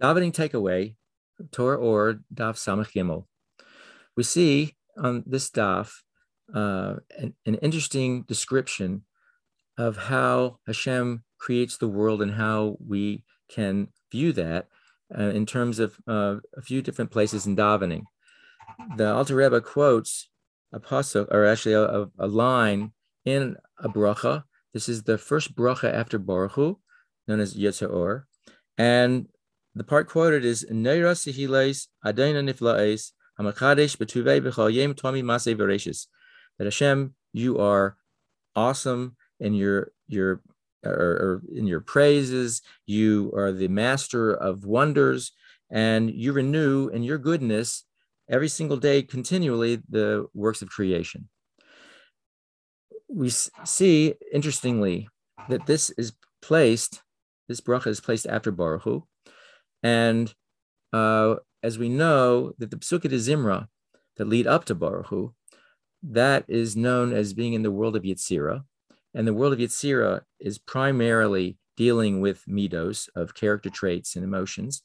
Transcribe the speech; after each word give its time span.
Davening 0.00 0.32
takeaway, 0.32 0.94
Torah 1.52 1.78
Ohr 1.78 2.20
Daf 2.34 2.56
Samach 2.56 2.92
Gimel. 2.92 3.26
We 4.16 4.22
see 4.22 4.76
on 4.96 5.24
this 5.26 5.50
Daf 5.50 5.92
uh, 6.54 6.96
an, 7.18 7.34
an, 7.44 7.54
interesting 7.56 8.22
description 8.22 9.04
of 9.76 9.96
how 9.96 10.58
Hashem 10.66 11.22
creates 11.38 11.76
the 11.76 11.88
world 11.88 12.22
and 12.22 12.32
how 12.32 12.76
we 12.84 13.24
can 13.48 13.88
view 14.10 14.32
that 14.32 14.68
uh, 15.16 15.30
in 15.30 15.46
terms 15.46 15.78
of 15.78 15.96
uh, 16.08 16.36
a 16.56 16.62
few 16.62 16.82
different 16.82 17.10
places 17.10 17.46
in 17.46 17.54
davening. 17.54 18.04
The 18.96 19.12
Alter 19.12 19.36
Rebbe 19.36 19.60
quotes 19.60 20.28
a 20.72 20.80
pasuk, 20.80 21.28
or 21.30 21.44
actually 21.44 21.74
a, 21.74 22.06
a, 22.18 22.26
line 22.26 22.92
in 23.24 23.56
a 23.78 23.88
bracha. 23.88 24.44
This 24.72 24.88
is 24.88 25.02
the 25.02 25.18
first 25.18 25.54
bracha 25.54 25.92
after 25.92 26.18
Baruch 26.18 26.52
Hu, 26.52 26.78
known 27.28 27.40
as 27.40 27.54
Yotzer. 27.54 28.24
And 28.78 29.28
the 29.74 29.84
part 29.84 30.08
quoted 30.08 30.44
is 30.44 30.66
Neira 30.70 31.14
Sihiles 31.14 31.86
Adina 32.04 32.42
Niflaes 32.42 33.12
Hamakadesh 33.38 33.96
Betuve 33.96 34.40
Bechayim 34.40 34.96
Tomi 34.96 35.22
Mase 35.22 35.46
Vereshis. 35.46 36.06
That 36.58 36.64
Hashem, 36.64 37.14
you 37.32 37.58
are 37.58 37.96
awesome 38.56 39.16
in 39.38 39.54
your 39.54 39.92
your 40.08 40.42
or, 40.84 40.92
or 40.92 41.42
in 41.54 41.66
your 41.66 41.80
praises. 41.80 42.62
You 42.86 43.32
are 43.34 43.52
the 43.52 43.68
master 43.68 44.32
of 44.32 44.64
wonders, 44.64 45.32
and 45.70 46.10
you 46.10 46.32
renew 46.32 46.88
in 46.88 47.02
your 47.02 47.18
goodness 47.18 47.84
every 48.28 48.48
single 48.48 48.76
day 48.76 49.02
continually 49.02 49.82
the 49.88 50.26
works 50.34 50.62
of 50.62 50.68
creation. 50.68 51.28
We 53.08 53.30
see, 53.30 54.14
interestingly, 54.32 55.08
that 55.48 55.66
this 55.66 55.90
is 55.90 56.12
placed, 56.42 57.02
this 57.48 57.60
bracha 57.60 57.88
is 57.88 58.00
placed 58.00 58.26
after 58.26 58.52
Baruch 58.52 58.82
Hu, 58.82 59.06
and 59.82 60.32
uh, 60.92 61.36
as 61.62 61.78
we 61.78 61.88
know 61.88 62.52
that 62.58 62.70
the 62.70 62.76
de 62.76 63.16
Zimra 63.16 63.68
that 64.16 64.28
lead 64.28 64.46
up 64.46 64.64
to 64.66 64.74
Baruch 64.74 65.06
Hu, 65.06 65.34
that 66.02 66.44
is 66.48 66.76
known 66.76 67.12
as 67.12 67.32
being 67.32 67.52
in 67.52 67.62
the 67.62 67.70
world 67.70 67.96
of 67.96 68.02
Yetzirah. 68.02 68.64
And 69.14 69.26
the 69.26 69.34
world 69.34 69.52
of 69.52 69.58
Yetzirah 69.58 70.22
is 70.38 70.58
primarily 70.58 71.58
dealing 71.76 72.20
with 72.20 72.44
midos 72.46 73.08
of 73.14 73.34
character 73.34 73.70
traits 73.70 74.16
and 74.16 74.24
emotions. 74.24 74.82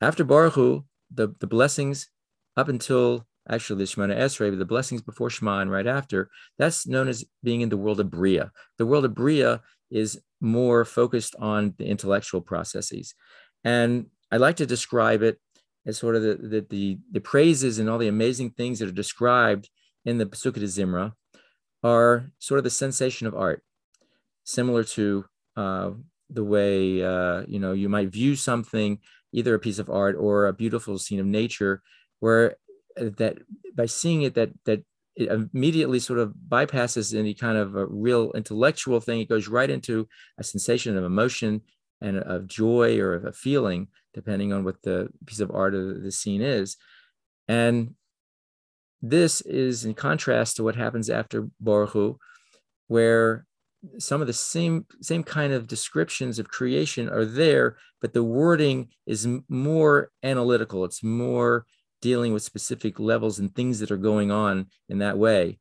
After 0.00 0.24
Baruch 0.24 0.54
Hu, 0.54 0.84
the, 1.10 1.34
the 1.40 1.46
blessings 1.46 2.08
up 2.56 2.68
until 2.68 3.26
actually 3.48 3.78
the 3.78 3.84
Shemona 3.84 4.16
Esrei, 4.16 4.50
but 4.50 4.58
the 4.58 4.64
blessings 4.64 5.02
before 5.02 5.30
Shema 5.30 5.60
and 5.60 5.70
right 5.70 5.86
after, 5.86 6.30
that's 6.58 6.86
known 6.86 7.08
as 7.08 7.24
being 7.42 7.60
in 7.60 7.68
the 7.68 7.76
world 7.76 8.00
of 8.00 8.10
Bria. 8.10 8.50
The 8.78 8.86
world 8.86 9.04
of 9.04 9.14
Bria 9.14 9.62
is 9.90 10.20
more 10.40 10.84
focused 10.84 11.36
on 11.38 11.74
the 11.78 11.86
intellectual 11.86 12.40
processes. 12.40 13.14
And 13.64 14.06
I 14.30 14.36
like 14.38 14.56
to 14.56 14.66
describe 14.66 15.22
it 15.22 15.38
as 15.86 15.98
sort 15.98 16.16
of 16.16 16.22
the, 16.22 16.34
the, 16.34 16.66
the, 16.68 16.98
the 17.12 17.20
praises 17.20 17.78
and 17.78 17.88
all 17.88 17.98
the 17.98 18.08
amazing 18.08 18.50
things 18.50 18.78
that 18.78 18.88
are 18.88 18.92
described 18.92 19.70
in 20.04 20.18
the 20.18 20.26
Pesukei 20.26 20.60
de 20.60 20.66
Zimra 20.66 21.12
are 21.82 22.30
sort 22.38 22.58
of 22.58 22.64
the 22.64 22.70
sensation 22.70 23.26
of 23.26 23.34
art, 23.34 23.62
similar 24.44 24.82
to 24.82 25.24
uh, 25.56 25.90
the 26.30 26.44
way 26.44 27.02
uh, 27.04 27.42
you 27.46 27.58
know 27.58 27.72
you 27.72 27.88
might 27.88 28.08
view 28.08 28.34
something, 28.34 28.98
either 29.32 29.54
a 29.54 29.58
piece 29.58 29.78
of 29.78 29.90
art 29.90 30.16
or 30.18 30.46
a 30.46 30.52
beautiful 30.52 30.98
scene 30.98 31.20
of 31.20 31.26
nature, 31.26 31.82
where 32.20 32.56
uh, 33.00 33.10
that 33.18 33.38
by 33.74 33.86
seeing 33.86 34.22
it 34.22 34.34
that 34.34 34.50
that 34.64 34.82
it 35.16 35.28
immediately 35.28 35.98
sort 35.98 36.18
of 36.18 36.34
bypasses 36.48 37.16
any 37.18 37.34
kind 37.34 37.56
of 37.56 37.74
a 37.74 37.86
real 37.86 38.32
intellectual 38.32 39.00
thing. 39.00 39.20
It 39.20 39.28
goes 39.28 39.48
right 39.48 39.70
into 39.70 40.08
a 40.38 40.44
sensation 40.44 40.96
of 40.96 41.04
emotion 41.04 41.62
and 42.02 42.18
of 42.18 42.46
joy 42.46 42.98
or 42.98 43.14
of 43.14 43.24
a 43.24 43.32
feeling, 43.32 43.88
depending 44.16 44.52
on 44.52 44.64
what 44.64 44.82
the 44.82 45.08
piece 45.26 45.38
of 45.38 45.52
art 45.52 45.74
of 45.74 46.02
the 46.02 46.10
scene 46.10 46.40
is. 46.40 46.76
And 47.46 47.94
this 49.00 49.42
is 49.42 49.84
in 49.84 49.94
contrast 49.94 50.56
to 50.56 50.64
what 50.64 50.74
happens 50.74 51.08
after 51.08 51.46
Baruch 51.60 52.18
where 52.88 53.46
some 53.98 54.20
of 54.20 54.26
the 54.26 54.32
same 54.32 54.86
same 55.00 55.22
kind 55.22 55.52
of 55.52 55.68
descriptions 55.68 56.38
of 56.38 56.48
creation 56.48 57.08
are 57.08 57.24
there, 57.24 57.76
but 58.00 58.14
the 58.14 58.24
wording 58.24 58.88
is 59.06 59.28
more 59.48 60.10
analytical. 60.22 60.84
It's 60.84 61.04
more 61.04 61.66
dealing 62.00 62.32
with 62.32 62.42
specific 62.42 62.98
levels 62.98 63.38
and 63.38 63.54
things 63.54 63.78
that 63.80 63.90
are 63.90 63.96
going 63.96 64.30
on 64.30 64.66
in 64.88 64.98
that 64.98 65.18
way, 65.18 65.58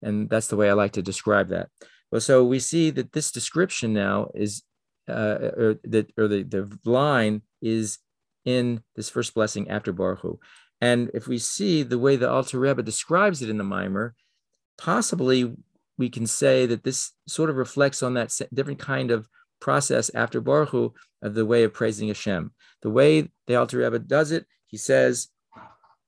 and 0.00 0.30
that's 0.30 0.46
the 0.46 0.56
way 0.56 0.70
I 0.70 0.74
like 0.74 0.92
to 0.92 1.02
describe 1.02 1.48
that. 1.48 1.68
Well, 2.10 2.20
so 2.20 2.44
we 2.44 2.60
see 2.60 2.90
that 2.90 3.12
this 3.12 3.32
description 3.32 3.92
now 3.92 4.30
is, 4.34 4.62
uh, 5.08 5.38
or 5.56 5.76
that 5.84 6.12
or 6.16 6.28
the 6.28 6.42
the 6.42 6.78
line 6.84 7.42
is 7.62 7.98
in 8.44 8.82
this 8.94 9.08
first 9.08 9.34
blessing 9.34 9.70
after 9.70 9.92
Baruch 9.92 10.20
Hu. 10.20 10.40
And 10.80 11.10
if 11.14 11.26
we 11.26 11.38
see 11.38 11.82
the 11.82 11.98
way 11.98 12.16
the 12.16 12.30
Alter 12.30 12.58
Rebbe 12.58 12.82
describes 12.82 13.42
it 13.42 13.50
in 13.50 13.58
the 13.58 13.64
Mimer, 13.64 14.14
possibly 14.78 15.56
we 15.98 16.10
can 16.10 16.26
say 16.26 16.66
that 16.66 16.84
this 16.84 17.12
sort 17.26 17.50
of 17.50 17.56
reflects 17.56 18.02
on 18.02 18.14
that 18.14 18.38
different 18.52 18.78
kind 18.78 19.10
of 19.10 19.28
process 19.60 20.10
after 20.14 20.40
Baruch 20.40 20.70
Hu 20.70 20.94
of 21.22 21.34
the 21.34 21.46
way 21.46 21.64
of 21.64 21.72
praising 21.72 22.08
Hashem. 22.08 22.52
The 22.82 22.90
way 22.90 23.30
the 23.46 23.56
Alter 23.56 23.78
Rebbe 23.78 23.98
does 23.98 24.30
it, 24.32 24.46
he 24.66 24.76
says 24.76 25.28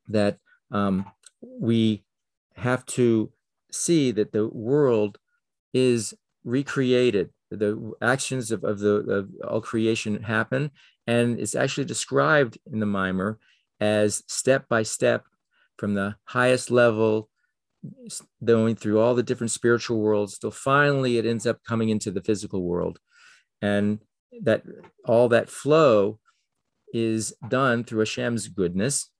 that 0.09 0.39
um, 0.71 1.07
we 1.41 2.05
have 2.57 2.85
to 2.87 3.33
see 3.71 4.11
that 4.13 4.33
the 4.33 4.49
world 4.49 5.19
is 5.73 6.15
recreated. 6.45 7.31
The 7.51 7.93
actions 8.03 8.51
of, 8.51 8.65
of 8.65 8.79
the 8.79 8.95
of 8.95 9.29
all 9.49 9.61
creation 9.61 10.23
happen, 10.23 10.71
and 11.07 11.41
it's 11.41 11.55
actually 11.55 11.87
described 11.87 12.59
in 12.71 12.81
the 12.81 12.87
mimer 12.87 13.39
as 13.81 14.23
step 14.27 14.69
by 14.69 14.83
step 14.83 15.25
from 15.79 15.95
the 15.95 16.17
highest 16.25 16.71
level 16.71 17.31
going 18.45 18.75
through 18.75 19.01
all 19.01 19.15
the 19.15 19.23
different 19.23 19.53
spiritual 19.53 20.01
worlds 20.01 20.37
till 20.37 20.51
finally 20.51 21.17
it 21.17 21.25
ends 21.25 21.47
up 21.47 21.63
coming 21.65 21.91
into 21.91 22.11
the 22.11 22.21
physical 22.21 22.65
world 22.65 22.99
and 23.63 24.01
that 24.43 24.65
all 25.05 25.29
that 25.29 25.49
flow 25.49 26.19
is 26.93 27.35
done 27.49 27.85
through 27.85 28.01
Hashem's 28.01 28.49
goodness 28.49 29.11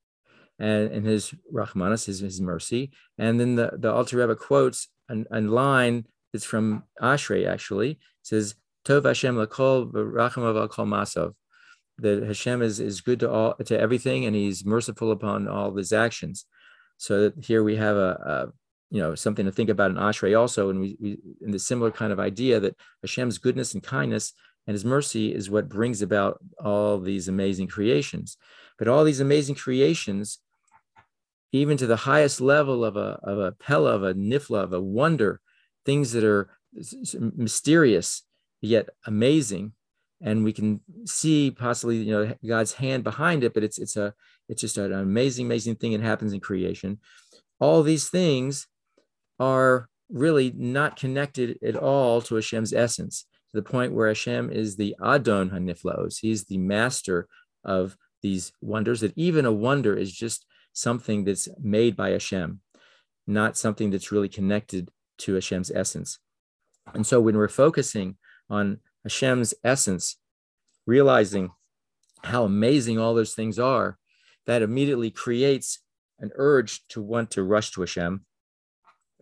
and, 0.59 0.91
and 0.91 1.07
his 1.07 1.35
rahmanas, 1.53 2.07
his, 2.07 2.21
his 2.21 2.41
mercy. 2.41 2.91
And 3.17 3.39
then 3.39 3.57
the, 3.57 3.73
the 3.77 3.93
Alter 3.93 4.19
Rebbe 4.19 4.37
quotes 4.37 4.89
a, 5.09 5.25
a 5.31 5.41
line 5.41 6.07
that's 6.33 6.45
from 6.45 6.85
Ashrei 7.01 7.49
actually, 7.49 7.93
it 7.93 7.99
says, 8.23 8.55
Tov 8.85 9.05
Hashem 9.05 9.37
lakol 9.37 9.93
v'rachamav 9.93 10.69
kol 10.71 10.87
masov 10.87 11.35
that 11.99 12.23
Hashem 12.23 12.63
is, 12.63 12.81
is 12.81 13.01
good 13.01 13.21
to 13.21 13.31
all 13.31 13.55
to 13.55 13.79
everything 13.79 14.25
and 14.25 14.35
he's 14.35 14.65
merciful 14.65 15.11
upon 15.11 15.49
all 15.49 15.75
his 15.75 15.93
actions. 15.93 16.47
So 16.97 17.33
here 17.41 17.63
we 17.63 17.77
have 17.77 17.97
a, 17.97 18.11
a 18.25 18.53
you 18.91 19.01
know 19.01 19.15
something 19.15 19.45
to 19.47 19.53
think 19.53 19.69
about 19.69 19.91
in 19.91 19.97
Ashrei 19.97 20.39
also, 20.39 20.71
and 20.71 20.81
we, 20.81 20.97
we 21.01 21.19
in 21.41 21.51
the 21.51 21.59
similar 21.59 21.91
kind 21.91 22.13
of 22.13 22.21
idea 22.21 22.61
that 22.61 22.77
Hashem's 23.03 23.39
goodness 23.39 23.75
and 23.75 23.83
kindness 23.83 24.33
and 24.67 24.75
his 24.75 24.85
mercy 24.85 25.35
is 25.35 25.51
what 25.51 25.69
brings 25.69 26.03
about 26.03 26.39
all 26.63 26.99
these 26.99 27.29
amazing 27.29 27.69
creations. 27.69 28.37
But 28.79 28.89
all 28.89 29.03
these 29.03 29.21
amazing 29.21 29.57
creations, 29.57 30.39
even 31.53 31.77
to 31.79 31.87
the 31.87 31.97
highest 31.97 32.41
level 32.41 32.85
of 32.85 32.97
a 32.97 33.19
of 33.23 33.39
a 33.39 33.53
pella, 33.53 33.95
of 33.95 34.03
a 34.05 34.15
nifla, 34.15 34.63
of 34.63 34.73
a 34.73 34.81
wonder, 34.81 35.41
things 35.89 36.13
that 36.13 36.23
are 36.23 36.51
mysterious 37.35 38.23
yet 38.61 38.91
amazing, 39.07 39.73
and 40.21 40.45
we 40.45 40.53
can 40.53 40.81
see 41.07 41.51
possibly 41.51 41.97
you 41.97 42.13
know 42.13 42.35
god's 42.47 42.75
hand 42.75 43.03
behind 43.05 43.45
it 43.45 43.55
but 43.55 43.63
it's 43.65 43.79
it's 43.79 43.97
a 43.97 44.13
it's 44.51 44.61
just 44.61 44.77
an 44.77 44.93
amazing 44.93 45.47
amazing 45.47 45.77
thing 45.77 45.93
that 45.93 46.03
happens 46.03 46.35
in 46.35 46.41
creation. 46.41 46.99
All 47.59 47.83
these 47.83 48.11
things 48.11 48.67
are 49.41 49.89
really 50.11 50.53
not 50.55 50.97
connected 50.97 51.59
at 51.63 51.77
all 51.77 52.21
to 52.23 52.35
hashem's 52.35 52.75
essence 52.75 53.25
to 53.51 53.57
the 53.57 53.71
point 53.75 53.93
where 53.93 54.09
hashem 54.09 54.51
is 54.51 54.77
the 54.77 54.97
adon 55.03 55.51
haniflaos 55.51 56.19
he's 56.21 56.45
the 56.45 56.59
master 56.59 57.29
of 57.65 57.97
these 58.23 58.53
wonders 58.63 59.01
that 59.01 59.17
even 59.17 59.45
a 59.45 59.53
wonder 59.53 59.95
is 59.95 60.13
just 60.13 60.47
something 60.73 61.25
that's 61.25 61.47
made 61.61 61.95
by 61.95 62.09
hashem 62.11 62.61
not 63.27 63.59
something 63.59 63.91
that's 63.91 64.11
really 64.11 64.31
connected 64.31 64.91
to 65.19 65.35
hashem's 65.35 65.71
essence 65.71 66.19
and 66.95 67.07
so 67.07 67.21
when 67.21 67.37
we're 67.37 67.49
focusing 67.49 68.17
on 68.49 68.81
Hashem's 69.05 69.55
essence, 69.65 70.17
realizing 70.87 71.51
how 72.23 72.45
amazing 72.45 72.99
all 72.99 73.15
those 73.15 73.35
things 73.35 73.59
are, 73.59 73.99
that 74.47 74.63
immediately 74.63 75.11
creates 75.11 75.81
an 76.19 76.31
urge 76.35 76.87
to 76.89 77.03
want 77.03 77.31
to 77.33 77.43
rush 77.43 77.71
to 77.73 77.83
Hashem, 77.83 78.25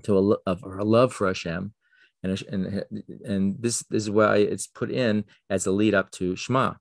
to 0.04 0.38
a, 0.46 0.52
a 0.52 0.84
love 0.84 1.12
for 1.12 1.26
Hashem. 1.26 1.72
And, 2.22 2.42
and, 2.50 2.84
and 3.24 3.56
this, 3.60 3.80
this 3.90 4.04
is 4.04 4.10
why 4.10 4.38
it's 4.38 4.66
put 4.66 4.90
in 4.90 5.24
as 5.50 5.66
a 5.66 5.72
lead 5.72 5.94
up 5.94 6.10
to 6.12 6.36
Shema. 6.36 6.74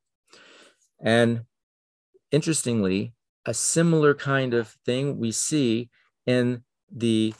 And 1.01 1.41
interestingly, 2.31 3.13
a 3.45 3.53
similar 3.53 4.13
kind 4.13 4.53
of 4.53 4.69
thing 4.85 5.19
we 5.19 5.31
see 5.31 5.89
in 6.25 6.63
the 6.91 7.33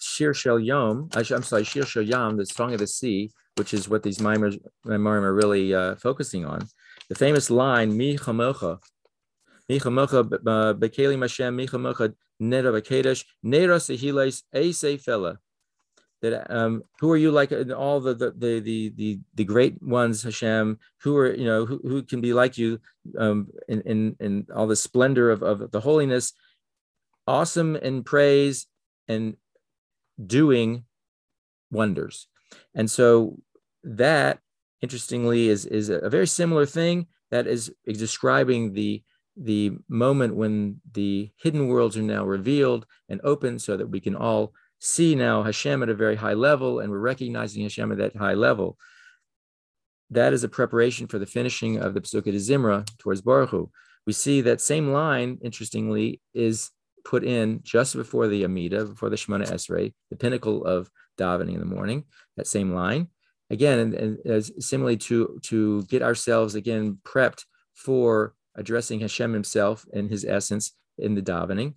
Shir 0.00 0.34
Shel 0.34 0.58
Yom, 0.58 1.08
I'm 1.14 1.42
sorry, 1.42 1.64
Shir 1.64 1.84
Shel 1.84 2.02
Yam, 2.02 2.36
the 2.36 2.46
Song 2.46 2.72
of 2.72 2.80
the 2.80 2.86
Sea, 2.86 3.30
which 3.56 3.74
is 3.74 3.88
what 3.88 4.02
these 4.02 4.18
mimers, 4.18 4.58
mimarim 4.86 5.22
are 5.22 5.34
really 5.34 5.74
uh, 5.74 5.94
focusing 5.96 6.44
on. 6.44 6.66
The 7.08 7.14
famous 7.14 7.50
line, 7.50 7.96
Mi 7.96 8.16
chamocha, 8.16 8.78
Mi 9.68 9.78
chamocha 9.78 10.24
bekelim 10.78 11.20
Hashem, 11.20 11.54
Mi 11.54 11.66
chamocha 11.66 12.14
nera 12.38 12.72
bakedesh, 12.72 13.24
nera 13.42 13.76
sehiles, 13.76 14.42
eise 14.54 15.00
fella. 15.00 15.38
That 16.22 16.54
um, 16.54 16.82
who 17.00 17.10
are 17.12 17.16
you 17.16 17.30
like 17.30 17.50
all 17.74 18.00
the 18.00 18.14
the, 18.14 18.30
the 18.36 18.60
the 18.60 18.92
the 18.94 19.20
the 19.36 19.44
great 19.44 19.82
ones 19.82 20.22
Hashem 20.22 20.78
who 21.02 21.16
are 21.16 21.34
you 21.34 21.46
know 21.46 21.64
who, 21.64 21.80
who 21.82 22.02
can 22.02 22.20
be 22.20 22.34
like 22.34 22.58
you 22.58 22.78
um, 23.18 23.48
in, 23.68 23.80
in 23.82 24.16
in 24.20 24.46
all 24.54 24.66
the 24.66 24.76
splendor 24.76 25.30
of, 25.30 25.42
of 25.42 25.70
the 25.70 25.80
holiness 25.80 26.34
awesome 27.26 27.74
in 27.74 28.02
praise 28.04 28.66
and 29.08 29.34
doing 30.26 30.84
wonders. 31.70 32.26
And 32.74 32.90
so 32.90 33.38
that 33.84 34.40
interestingly 34.80 35.48
is, 35.48 35.66
is 35.66 35.88
a 35.88 36.10
very 36.10 36.26
similar 36.26 36.66
thing 36.66 37.06
that 37.30 37.46
is, 37.46 37.72
describing 37.86 38.72
the 38.72 39.02
the 39.36 39.72
moment 39.88 40.34
when 40.34 40.80
the 40.92 41.30
hidden 41.40 41.68
worlds 41.68 41.96
are 41.96 42.02
now 42.02 42.24
revealed 42.24 42.84
and 43.08 43.20
open 43.24 43.58
so 43.58 43.76
that 43.76 43.86
we 43.86 44.00
can 44.00 44.14
all 44.14 44.52
see 44.80 45.14
now 45.14 45.42
Hashem 45.42 45.82
at 45.82 45.88
a 45.88 45.94
very 45.94 46.16
high 46.16 46.34
level 46.34 46.80
and 46.80 46.90
we're 46.90 46.98
recognizing 46.98 47.62
Hashem 47.62 47.92
at 47.92 47.98
that 47.98 48.16
high 48.16 48.34
level. 48.34 48.76
That 50.10 50.32
is 50.32 50.44
a 50.44 50.48
preparation 50.48 51.06
for 51.06 51.18
the 51.18 51.26
finishing 51.26 51.78
of 51.78 51.94
the 51.94 52.00
Pesukei 52.00 52.32
de 52.32 52.38
Zimra 52.38 52.86
towards 52.98 53.20
Baruch 53.20 53.50
Hu. 53.50 53.70
We 54.06 54.12
see 54.12 54.40
that 54.40 54.60
same 54.60 54.92
line, 54.92 55.38
interestingly, 55.42 56.20
is 56.34 56.70
put 57.04 57.24
in 57.24 57.60
just 57.62 57.94
before 57.94 58.28
the 58.28 58.44
Amida, 58.44 58.84
before 58.84 59.10
the 59.10 59.16
Shemona 59.16 59.50
Esrei, 59.50 59.92
the 60.10 60.16
pinnacle 60.16 60.64
of 60.64 60.90
davening 61.18 61.54
in 61.54 61.60
the 61.60 61.66
morning, 61.66 62.04
that 62.36 62.46
same 62.46 62.74
line. 62.74 63.08
Again, 63.50 63.78
and, 63.78 63.94
and 63.94 64.18
as 64.26 64.52
similarly 64.58 64.96
to, 64.98 65.40
to 65.44 65.82
get 65.84 66.02
ourselves 66.02 66.54
again 66.54 66.98
prepped 67.04 67.44
for 67.74 68.34
addressing 68.54 69.00
Hashem 69.00 69.32
himself 69.32 69.86
in 69.92 70.08
his 70.08 70.24
essence 70.24 70.72
in 70.98 71.14
the 71.14 71.22
davening. 71.22 71.74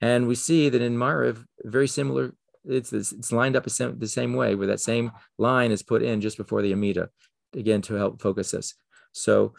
And 0.00 0.28
we 0.28 0.34
see 0.34 0.68
that 0.68 0.82
in 0.82 0.96
Mariv, 0.96 1.44
very 1.62 1.88
similar, 1.88 2.34
it's, 2.64 2.92
it's 2.92 3.32
lined 3.32 3.56
up 3.56 3.64
the 3.64 4.08
same 4.08 4.34
way, 4.34 4.54
where 4.54 4.66
that 4.68 4.80
same 4.80 5.12
line 5.38 5.70
is 5.70 5.82
put 5.82 6.02
in 6.02 6.20
just 6.20 6.36
before 6.36 6.62
the 6.62 6.72
Amida, 6.72 7.10
again, 7.54 7.82
to 7.82 7.94
help 7.94 8.20
focus 8.20 8.54
us. 8.54 8.74
So 9.12 9.54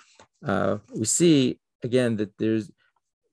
uh, 0.45 0.77
we 0.93 1.05
see, 1.05 1.59
again, 1.83 2.17
that 2.17 2.37
there's 2.37 2.71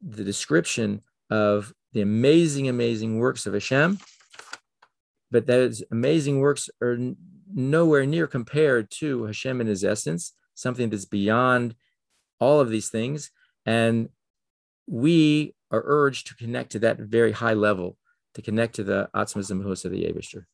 the 0.00 0.24
description 0.24 1.02
of 1.32 1.72
the 1.94 2.02
amazing, 2.02 2.68
amazing 2.68 3.18
works 3.18 3.46
of 3.46 3.54
Hashem. 3.54 3.98
But 5.30 5.46
those 5.46 5.82
amazing 5.90 6.40
works 6.40 6.68
are 6.82 6.98
nowhere 7.50 8.04
near 8.04 8.26
compared 8.26 8.90
to 8.98 9.24
Hashem 9.24 9.62
in 9.62 9.66
his 9.66 9.82
essence, 9.82 10.34
something 10.54 10.90
that's 10.90 11.06
beyond 11.06 11.74
all 12.38 12.60
of 12.60 12.68
these 12.68 12.90
things. 12.90 13.30
And 13.64 14.10
we 14.86 15.54
are 15.70 15.82
urged 15.86 16.26
to 16.26 16.34
connect 16.34 16.72
to 16.72 16.80
that 16.80 16.98
very 16.98 17.32
high 17.32 17.54
level, 17.54 17.96
to 18.34 18.42
connect 18.42 18.74
to 18.74 18.84
the 18.84 19.08
Atzmas 19.16 19.50
and 19.50 19.64
of 19.64 19.90
the 19.90 20.04
Aibishter. 20.04 20.44